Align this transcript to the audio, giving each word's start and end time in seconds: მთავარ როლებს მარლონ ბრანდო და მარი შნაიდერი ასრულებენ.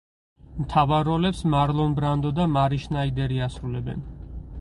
მთავარ 0.61 1.03
როლებს 1.09 1.41
მარლონ 1.55 1.93
ბრანდო 1.99 2.31
და 2.39 2.47
მარი 2.55 2.81
შნაიდერი 2.87 3.39
ასრულებენ. 3.49 4.03